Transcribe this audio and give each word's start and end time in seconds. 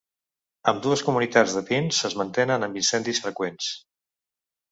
Ambdues 0.71 1.03
comunitats 1.09 1.53
de 1.57 1.61
pins 1.67 1.99
es 2.09 2.17
mantenen 2.21 2.67
amb 2.69 2.79
incendis 2.83 3.23
freqüents. 3.27 3.71